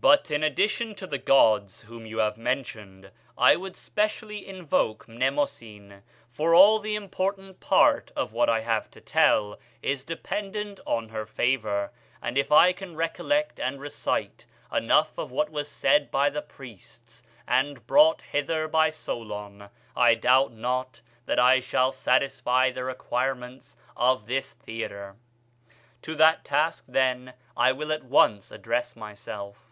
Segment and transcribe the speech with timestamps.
[0.00, 6.02] "But in addition to the gods whom you have mentioned, I would specially invoke Mnemosyne;
[6.28, 11.24] for all the important part of what I have to tell is dependent on her
[11.24, 11.90] favor,
[12.20, 17.22] and if I can recollect and recite enough of what was said by the priests,
[17.48, 24.26] and brought hither by Solon, I doubt not that I shall satisfy the requirements of
[24.26, 25.16] this theatre.
[26.02, 29.70] To that task, then, I will at once address myself.